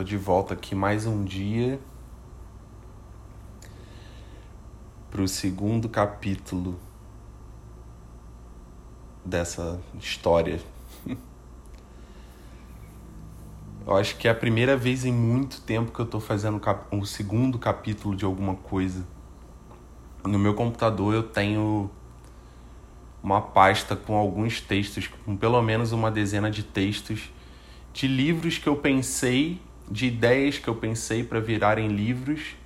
[0.00, 1.78] Tô de volta aqui mais um dia
[5.10, 6.80] para o segundo capítulo
[9.22, 10.58] dessa história.
[13.86, 16.58] Eu acho que é a primeira vez em muito tempo que eu tô fazendo
[16.90, 19.06] um segundo capítulo de alguma coisa.
[20.24, 21.90] No meu computador eu tenho
[23.22, 27.30] uma pasta com alguns textos, com pelo menos uma dezena de textos
[27.92, 32.56] de livros que eu pensei de ideias que eu pensei para virarem livros,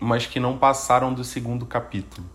[0.00, 2.26] mas que não passaram do segundo capítulo.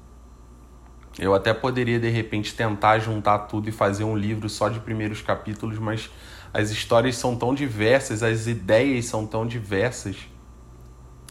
[1.20, 5.21] Eu até poderia de repente tentar juntar tudo e fazer um livro só de primeiros
[5.21, 6.09] capítulos, mas
[6.54, 10.16] as histórias são tão diversas, as ideias são tão diversas,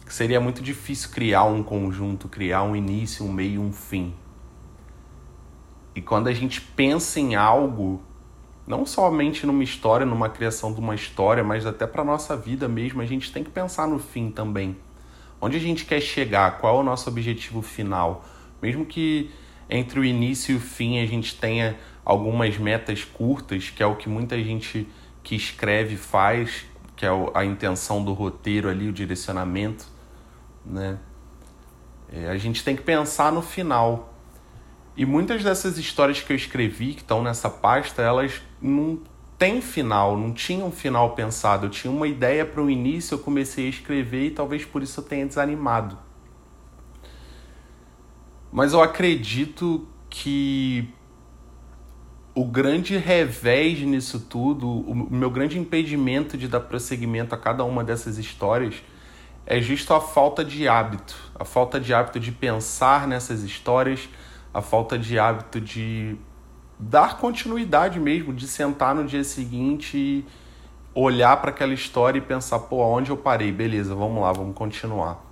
[0.05, 4.15] que seria muito difícil criar um conjunto, criar um início, um meio, um fim.
[5.95, 8.03] E quando a gente pensa em algo,
[8.71, 13.03] não somente numa história, numa criação de uma história, mas até para nossa vida mesmo,
[13.03, 14.77] a gente tem que pensar no fim também.
[15.41, 16.59] Onde a gente quer chegar?
[16.59, 18.25] Qual é o nosso objetivo final?
[18.63, 19.29] Mesmo que
[19.69, 23.97] entre o início e o fim a gente tenha algumas metas curtas, que é o
[23.97, 24.87] que muita gente
[25.21, 29.85] que escreve faz, que é a intenção do roteiro ali, o direcionamento,
[30.65, 30.97] né?
[32.13, 34.10] É, a gente tem que pensar no final.
[34.97, 39.01] E muitas dessas histórias que eu escrevi, que estão nessa pasta, elas não
[39.39, 41.67] têm final, não tinham um final pensado.
[41.67, 45.01] Eu tinha uma ideia para o início, eu comecei a escrever e talvez por isso
[45.01, 45.97] eu tenha desanimado.
[48.53, 50.93] Mas eu acredito que
[52.35, 57.83] o grande revés nisso tudo, o meu grande impedimento de dar prosseguimento a cada uma
[57.85, 58.75] dessas histórias
[59.47, 64.09] é justo a falta de hábito, a falta de hábito de pensar nessas histórias
[64.53, 66.17] a falta de hábito de
[66.79, 70.25] dar continuidade mesmo, de sentar no dia seguinte e
[70.95, 73.53] olhar para aquela história e pensar, pô, aonde eu parei?
[73.53, 75.25] Beleza, vamos lá, vamos continuar.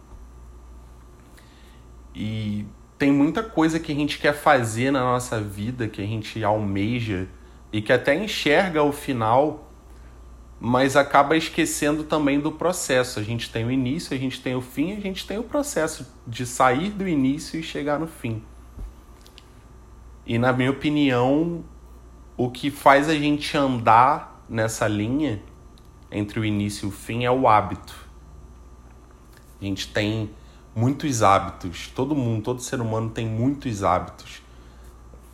[2.14, 2.66] E
[2.98, 7.28] tem muita coisa que a gente quer fazer na nossa vida, que a gente almeja
[7.72, 9.70] e que até enxerga o final,
[10.60, 13.20] mas acaba esquecendo também do processo.
[13.20, 16.12] A gente tem o início, a gente tem o fim, a gente tem o processo
[16.26, 18.42] de sair do início e chegar no fim.
[20.28, 21.64] E na minha opinião,
[22.36, 25.42] o que faz a gente andar nessa linha
[26.12, 27.96] entre o início e o fim é o hábito.
[29.58, 30.28] A gente tem
[30.76, 34.42] muitos hábitos, todo mundo, todo ser humano tem muitos hábitos.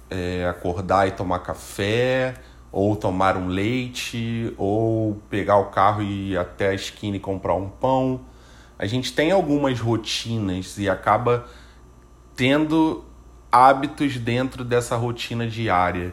[0.09, 2.37] É, acordar e tomar café,
[2.71, 7.55] ou tomar um leite, ou pegar o carro e ir até a esquina e comprar
[7.55, 8.21] um pão.
[8.79, 11.47] A gente tem algumas rotinas e acaba
[12.37, 13.05] tendo
[13.55, 16.13] hábitos dentro dessa rotina diária.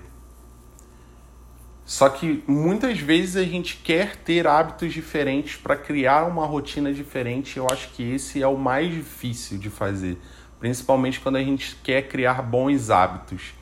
[1.83, 7.57] Só que muitas vezes a gente quer ter hábitos diferentes para criar uma rotina diferente.
[7.57, 10.19] Eu acho que esse é o mais difícil de fazer,
[10.59, 13.55] principalmente quando a gente quer criar bons hábitos.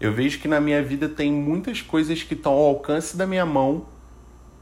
[0.00, 3.46] Eu vejo que na minha vida tem muitas coisas que estão ao alcance da minha
[3.46, 3.86] mão,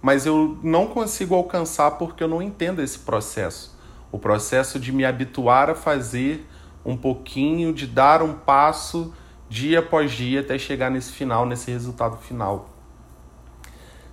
[0.03, 3.75] mas eu não consigo alcançar porque eu não entendo esse processo.
[4.13, 6.47] O processo de me habituar a fazer
[6.89, 9.13] um pouquinho, de dar um passo
[9.49, 12.71] dia após dia até chegar nesse final, nesse resultado final.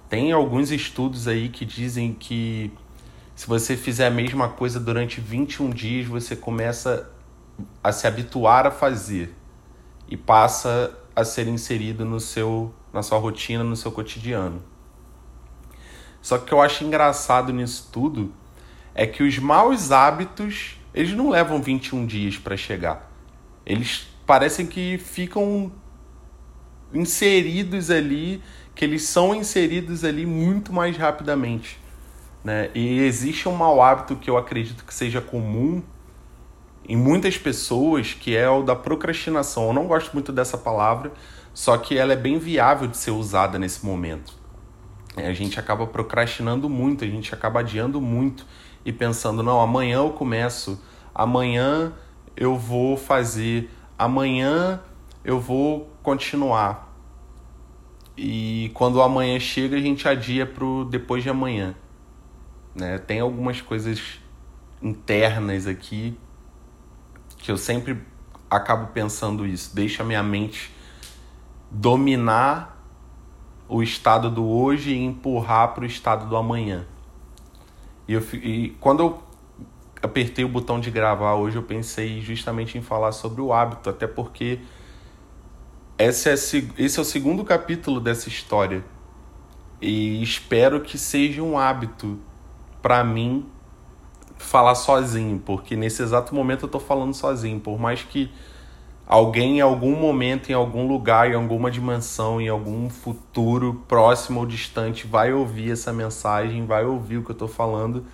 [0.10, 2.72] Tem alguns estudos aí que dizem que
[3.36, 7.12] se você fizer a mesma coisa durante 21 dias, você começa
[7.84, 9.34] a se habituar a fazer
[10.08, 14.64] e passa a ser inserido no seu na sua rotina, no seu cotidiano.
[16.22, 18.34] Só que eu acho engraçado nisso tudo
[18.94, 23.12] é que os maus hábitos eles não levam 21 dias para chegar.
[23.66, 25.72] Eles parecem que ficam
[26.94, 28.42] inseridos ali,
[28.74, 31.78] que eles são inseridos ali muito mais rapidamente.
[32.44, 32.70] Né?
[32.74, 35.84] E existe um mau hábito que eu acredito que seja comum
[36.88, 39.68] em muitas pessoas, que é o da procrastinação.
[39.68, 41.12] Eu não gosto muito dessa palavra,
[41.54, 44.34] só que ela é bem viável de ser usada nesse momento.
[45.18, 48.46] A gente acaba procrastinando muito, a gente acaba adiando muito
[48.86, 50.80] e pensando, não, amanhã eu começo,
[51.16, 51.94] amanhã
[52.36, 54.82] eu vou fazer, amanhã
[55.24, 56.94] eu vou continuar.
[58.18, 61.74] E quando amanhã chega, a gente adia pro depois de amanhã.
[62.76, 62.98] Né?
[62.98, 64.20] Tem algumas coisas
[64.82, 66.18] internas aqui
[67.38, 68.02] que eu sempre
[68.50, 69.76] acabo pensando isso.
[69.76, 70.74] Deixa minha mente
[71.72, 72.76] dominar
[73.68, 76.86] o estado do hoje e empurrar para o estado do amanhã.
[78.08, 79.24] E, eu, e quando eu
[80.02, 84.08] apertei o botão de gravar hoje, eu pensei justamente em falar sobre o hábito, até
[84.08, 84.60] porque
[85.98, 88.84] esse é, esse é o segundo capítulo dessa história.
[89.82, 92.20] E espero que seja um hábito
[92.82, 93.46] para mim
[94.38, 98.32] falar sozinho, porque nesse exato momento eu tô falando sozinho, por mais que
[99.08, 104.46] alguém em algum momento, em algum lugar, em alguma dimensão, em algum futuro próximo ou
[104.46, 108.06] distante vai ouvir essa mensagem, vai ouvir o que eu tô falando.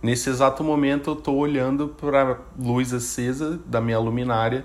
[0.00, 4.64] Nesse exato momento eu tô olhando para a luz acesa da minha luminária,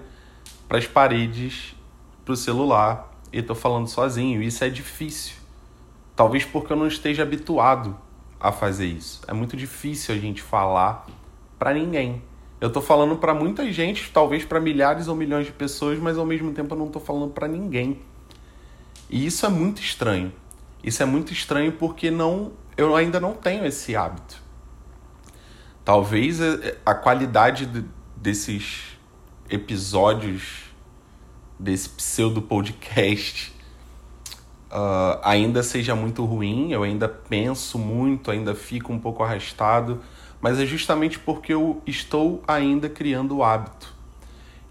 [0.68, 1.75] para as paredes,
[2.24, 4.44] para o celular e tô falando sozinho.
[4.44, 5.35] Isso é difícil.
[6.15, 7.97] Talvez porque eu não esteja habituado
[8.39, 9.21] a fazer isso.
[9.27, 11.07] É muito difícil a gente falar
[11.57, 12.21] para ninguém.
[12.62, 16.25] Eu tô falando para muita gente, talvez para milhares ou milhões de pessoas, mas ao
[16.25, 18.00] mesmo tempo eu não tô falando para ninguém.
[19.09, 20.31] E isso é muito estranho.
[20.83, 24.43] Isso é muito estranho porque não eu ainda não tenho esse hábito.
[25.85, 26.39] Talvez
[26.85, 27.65] a qualidade
[28.15, 28.97] desses
[29.50, 30.63] episódios
[31.59, 33.53] desse pseudo podcast
[34.71, 40.01] uh, ainda seja muito ruim, eu ainda penso muito, ainda fico um pouco arrastado,
[40.41, 43.94] mas é justamente porque eu estou ainda criando o hábito.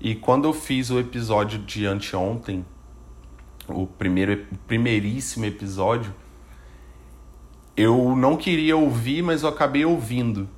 [0.01, 2.65] E quando eu fiz o episódio de anteontem,
[3.69, 6.13] o primeiro, primeiríssimo episódio,
[7.77, 10.49] eu não queria ouvir, mas eu acabei ouvindo.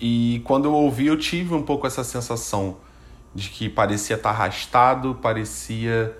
[0.00, 2.76] E quando eu ouvi, eu tive um pouco essa sensação
[3.34, 6.16] de que parecia estar arrastado, parecia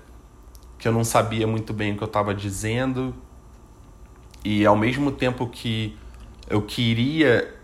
[0.79, 3.15] que eu não sabia muito bem o que eu estava dizendo.
[4.45, 5.97] E ao mesmo tempo que
[6.49, 7.55] eu queria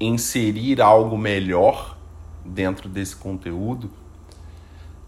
[0.00, 1.96] inserir algo melhor
[2.44, 3.90] dentro desse conteúdo,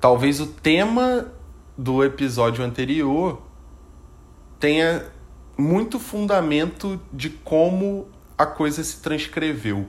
[0.00, 1.32] talvez o tema
[1.76, 3.43] do episódio anterior
[4.61, 5.06] tenha
[5.56, 9.87] muito fundamento de como a coisa se transcreveu.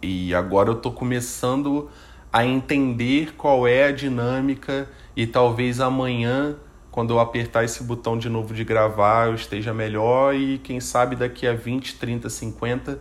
[0.00, 1.90] E agora eu estou começando
[2.32, 6.56] a entender qual é a dinâmica e talvez amanhã,
[6.90, 11.16] quando eu apertar esse botão de novo de gravar, eu esteja melhor e quem sabe
[11.16, 13.00] daqui a 20, 30, 50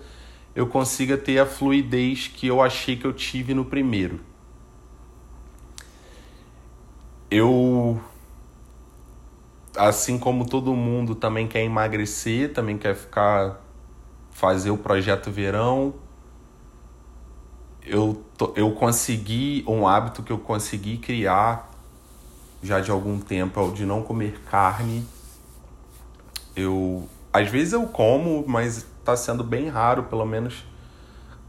[0.57, 4.19] eu consiga ter a fluidez que eu achei que eu tive no primeiro.
[7.29, 8.01] Eu
[9.77, 13.61] assim como todo mundo também quer emagrecer, também quer ficar
[14.31, 15.93] fazer o projeto verão,
[17.87, 18.23] eu,
[18.55, 21.71] eu consegui um hábito que eu consegui criar
[22.61, 25.05] já de algum tempo é o de não comer carne.
[26.55, 30.65] Eu às vezes eu como, mas está sendo bem raro, pelo menos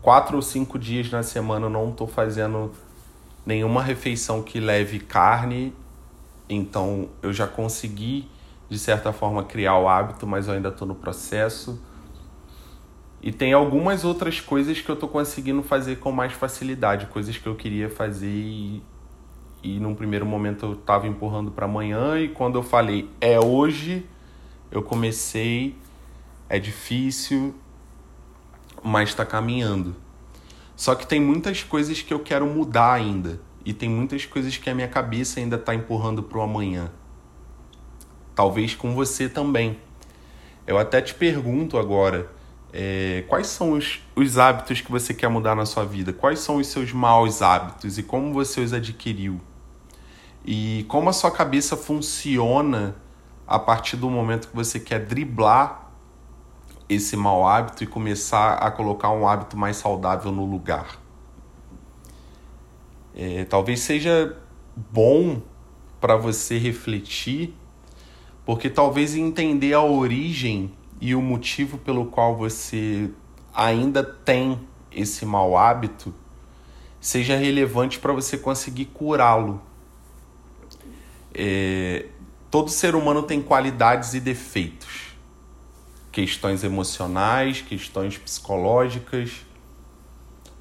[0.03, 2.73] quatro ou cinco dias na semana eu não estou fazendo
[3.45, 5.75] nenhuma refeição que leve carne.
[6.49, 8.31] Então eu já consegui
[8.69, 11.81] de certa forma criar o hábito, mas eu ainda estou no processo.
[13.21, 17.47] E tem algumas outras coisas que eu tô conseguindo fazer com mais facilidade, coisas que
[17.47, 18.83] eu queria fazer e,
[19.63, 24.07] e num primeiro momento eu tava empurrando para amanhã e quando eu falei é hoje,
[24.71, 25.77] eu comecei,
[26.49, 27.55] é difícil,
[28.83, 29.97] mas está caminhando.
[30.77, 34.71] Só que tem muitas coisas que eu quero mudar ainda e tem muitas coisas que
[34.71, 36.91] a minha cabeça ainda está empurrando para o amanhã.
[38.33, 39.77] Talvez com você também.
[40.65, 42.31] Eu até te pergunto agora,
[42.73, 46.13] é, quais são os, os hábitos que você quer mudar na sua vida?
[46.13, 49.41] Quais são os seus maus hábitos e como você os adquiriu?
[50.45, 52.97] E como a sua cabeça funciona
[53.47, 55.91] a partir do momento que você quer driblar
[56.89, 60.99] esse mau hábito e começar a colocar um hábito mais saudável no lugar?
[63.15, 64.37] É, talvez seja
[64.77, 65.43] bom
[66.01, 67.55] para você refletir,
[68.45, 73.11] porque talvez entender a origem e o motivo pelo qual você
[73.55, 74.61] ainda tem
[74.93, 76.15] esse mau hábito
[77.01, 79.63] seja relevante para você conseguir curá-lo.
[81.33, 82.07] É,
[82.51, 85.15] todo ser humano tem qualidades e defeitos,
[86.11, 89.47] questões emocionais, questões psicológicas,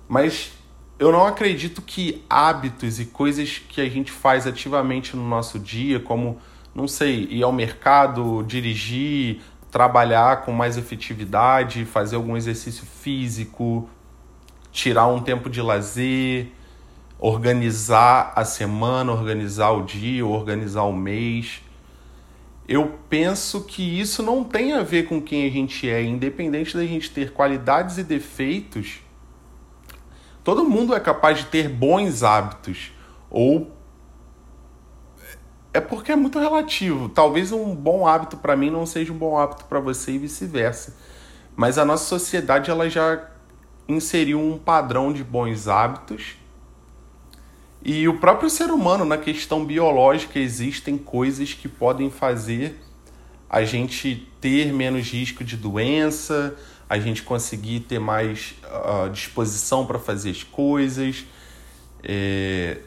[0.07, 0.51] mas
[0.99, 5.99] eu não acredito que hábitos e coisas que a gente faz ativamente no nosso dia,
[5.99, 6.39] como,
[6.73, 13.89] não sei, ir ao mercado, dirigir, trabalhar com mais efetividade, fazer algum exercício físico,
[14.71, 16.51] tirar um tempo de lazer,
[17.19, 21.61] organizar a semana, organizar o dia, organizar o mês.
[22.67, 26.85] Eu penso que isso não tem a ver com quem a gente é, independente da
[26.85, 28.99] gente ter qualidades e defeitos.
[30.43, 32.91] Todo mundo é capaz de ter bons hábitos
[33.29, 33.76] ou
[35.77, 37.07] é porque é muito relativo.
[37.07, 40.95] Talvez um bom hábito para mim não seja um bom hábito para você e vice-versa.
[41.55, 43.29] Mas a nossa sociedade ela já
[43.87, 46.35] inseriu um padrão de bons hábitos.
[47.83, 52.79] E o próprio ser humano, na questão biológica, existem coisas que podem fazer
[53.49, 56.55] a gente ter menos risco de doença,
[56.89, 61.23] a gente conseguir ter mais uh, disposição para fazer as coisas.
[62.03, 62.79] É,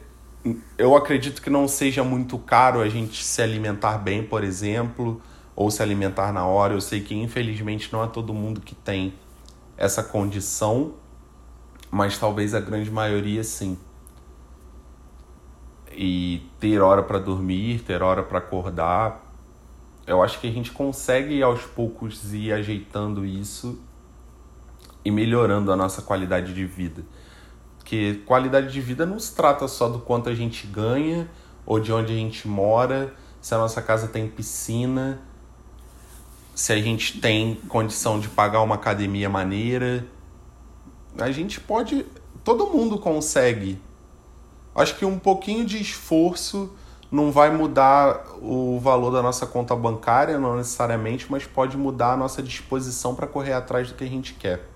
[0.77, 5.21] eu acredito que não seja muito caro a gente se alimentar bem, por exemplo,
[5.55, 6.73] ou se alimentar na hora.
[6.73, 9.13] Eu sei que infelizmente não é todo mundo que tem
[9.77, 10.95] essa condição,
[11.89, 13.77] mas talvez a grande maioria sim.
[15.91, 19.31] E ter hora para dormir, ter hora para acordar,
[20.07, 23.79] eu acho que a gente consegue aos poucos ir ajeitando isso
[25.03, 27.03] e melhorando a nossa qualidade de vida.
[27.81, 31.27] Porque qualidade de vida não se trata só do quanto a gente ganha
[31.65, 35.19] ou de onde a gente mora, se a nossa casa tem piscina,
[36.53, 40.05] se a gente tem condição de pagar uma academia maneira.
[41.17, 42.05] A gente pode.
[42.43, 43.81] Todo mundo consegue.
[44.75, 46.71] Acho que um pouquinho de esforço
[47.11, 52.17] não vai mudar o valor da nossa conta bancária, não necessariamente, mas pode mudar a
[52.17, 54.71] nossa disposição para correr atrás do que a gente quer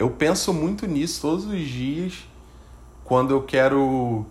[0.00, 2.26] eu penso muito nisso todos os dias
[3.04, 4.24] quando eu quero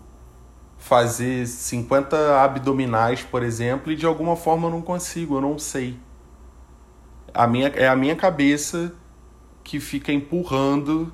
[0.76, 5.96] fazer 50 abdominais, por exemplo, e de alguma forma eu não consigo, eu não sei.
[7.32, 8.92] A minha, é a minha cabeça
[9.62, 11.12] que fica empurrando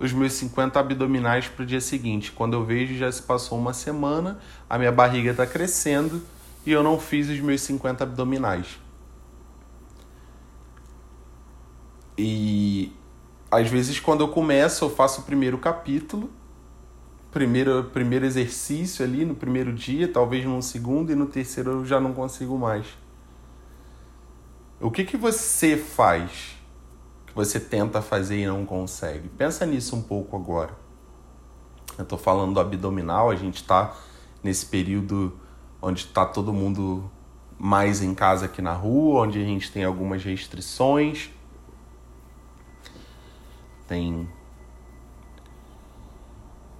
[0.00, 2.32] os meus 50 abdominais para o dia seguinte.
[2.32, 6.20] Quando eu vejo, já se passou uma semana, a minha barriga está crescendo
[6.66, 8.80] e eu não fiz os meus 50 abdominais.
[12.18, 12.92] E
[13.52, 16.30] às vezes quando eu começo, eu faço o primeiro capítulo,
[17.30, 22.00] primeiro, primeiro exercício ali no primeiro dia, talvez no segundo, e no terceiro eu já
[22.00, 22.86] não consigo mais.
[24.80, 26.56] O que, que você faz
[27.26, 29.28] que você tenta fazer e não consegue?
[29.28, 30.74] Pensa nisso um pouco agora.
[31.98, 33.94] Eu estou falando do abdominal, a gente está
[34.42, 35.38] nesse período
[35.80, 37.10] onde está todo mundo
[37.58, 41.30] mais em casa aqui na rua, onde a gente tem algumas restrições
[43.92, 44.26] tem.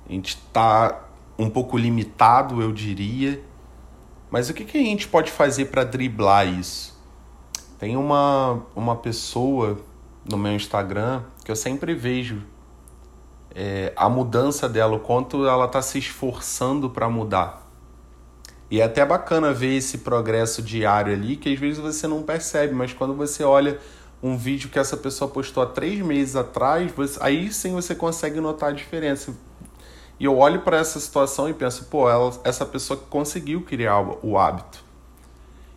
[0.09, 1.04] A gente está
[1.38, 3.38] um pouco limitado, eu diria.
[4.31, 6.99] Mas o que, que a gente pode fazer para driblar isso?
[7.78, 9.78] Tem uma, uma pessoa
[10.25, 12.42] no meu Instagram que eu sempre vejo
[13.54, 17.71] é, a mudança dela, o quanto ela está se esforçando para mudar.
[18.71, 22.73] E é até bacana ver esse progresso diário ali, que às vezes você não percebe,
[22.73, 23.78] mas quando você olha
[24.23, 28.41] um vídeo que essa pessoa postou há três meses atrás, você, aí sim você consegue
[28.41, 29.35] notar a diferença.
[30.21, 34.19] E eu olho para essa situação e penso, pô, ela, essa pessoa conseguiu criar o,
[34.23, 34.85] o hábito.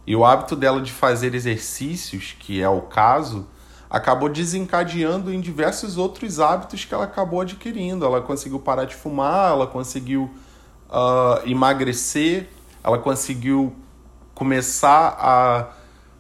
[0.05, 3.47] E o hábito dela de fazer exercícios, que é o caso,
[3.89, 8.05] acabou desencadeando em diversos outros hábitos que ela acabou adquirindo.
[8.05, 10.29] Ela conseguiu parar de fumar, ela conseguiu
[10.89, 12.47] uh, emagrecer,
[12.83, 13.75] ela conseguiu
[14.35, 15.69] começar a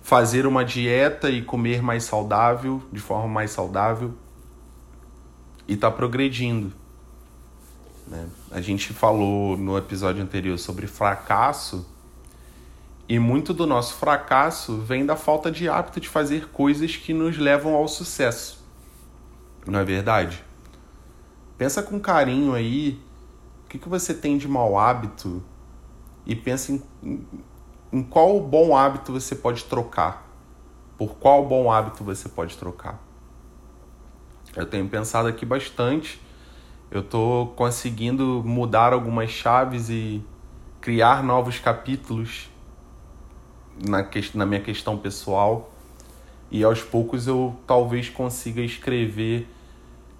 [0.05, 4.13] fazer uma dieta e comer mais saudável, de forma mais saudável,
[5.67, 6.71] e tá progredindo.
[8.07, 8.27] Né?
[8.51, 11.89] A gente falou no episódio anterior sobre fracasso,
[13.09, 17.35] e muito do nosso fracasso vem da falta de hábito de fazer coisas que nos
[17.39, 18.63] levam ao sucesso.
[19.65, 20.43] Não é verdade?
[21.57, 23.01] Pensa com carinho aí
[23.65, 25.43] o que, que você tem de mau hábito
[26.27, 27.27] e pensa em
[27.95, 30.29] em qual bom hábito você pode trocar?
[30.97, 33.01] Por qual bom hábito você pode trocar?
[34.53, 36.21] Eu tenho pensado aqui bastante.
[36.91, 40.21] Eu estou conseguindo mudar algumas chaves e
[40.81, 42.49] criar novos capítulos
[43.87, 45.71] na, que, na minha questão pessoal.
[46.51, 49.47] E aos poucos eu talvez consiga escrever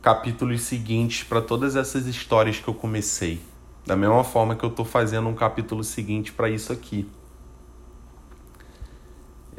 [0.02, 3.42] capítulos seguintes para todas essas histórias que eu comecei.
[3.86, 7.06] Da mesma forma que eu estou fazendo um capítulo seguinte para isso aqui.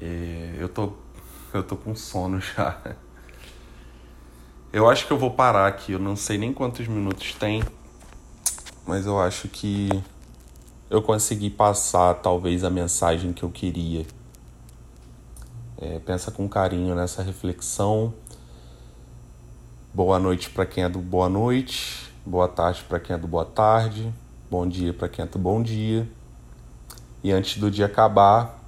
[0.00, 0.92] É, eu tô
[1.54, 2.78] eu tô com sono já.
[4.72, 5.92] Eu acho que eu vou parar aqui.
[5.92, 7.62] Eu não sei nem quantos minutos tem,
[8.86, 9.88] mas eu acho que
[10.90, 14.06] eu consegui passar talvez a mensagem que eu queria.
[15.78, 18.12] É, pensa com carinho nessa reflexão.
[19.94, 23.46] Boa noite para quem é do boa noite, boa tarde para quem é do boa
[23.46, 24.12] tarde,
[24.50, 26.06] bom dia para quem é do bom dia.
[27.24, 28.65] E antes do dia acabar,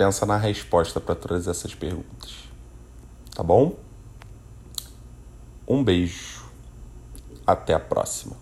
[0.00, 2.48] pensa na resposta para todas essas perguntas.
[3.34, 3.76] Tá bom?
[5.68, 6.42] Um beijo.
[7.46, 8.34] Até a próxima.